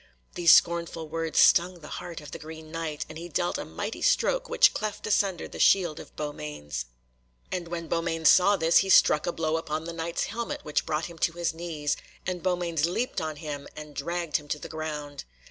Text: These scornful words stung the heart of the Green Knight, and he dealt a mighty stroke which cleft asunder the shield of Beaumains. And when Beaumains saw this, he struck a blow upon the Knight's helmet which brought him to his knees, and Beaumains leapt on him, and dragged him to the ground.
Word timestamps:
These 0.33 0.51
scornful 0.51 1.07
words 1.09 1.37
stung 1.37 1.81
the 1.81 1.87
heart 1.99 2.21
of 2.21 2.31
the 2.31 2.39
Green 2.39 2.71
Knight, 2.71 3.05
and 3.07 3.19
he 3.19 3.29
dealt 3.29 3.59
a 3.59 3.65
mighty 3.65 4.01
stroke 4.01 4.49
which 4.49 4.73
cleft 4.73 5.05
asunder 5.05 5.47
the 5.47 5.59
shield 5.59 5.99
of 5.99 6.15
Beaumains. 6.15 6.85
And 7.51 7.67
when 7.67 7.87
Beaumains 7.87 8.27
saw 8.27 8.55
this, 8.57 8.77
he 8.77 8.89
struck 8.89 9.27
a 9.27 9.31
blow 9.31 9.57
upon 9.57 9.83
the 9.83 9.93
Knight's 9.93 10.23
helmet 10.23 10.65
which 10.65 10.87
brought 10.87 11.05
him 11.05 11.19
to 11.19 11.33
his 11.33 11.53
knees, 11.53 11.97
and 12.25 12.41
Beaumains 12.41 12.87
leapt 12.87 13.21
on 13.21 13.35
him, 13.35 13.67
and 13.75 13.93
dragged 13.93 14.37
him 14.37 14.47
to 14.47 14.57
the 14.57 14.67
ground. 14.67 15.23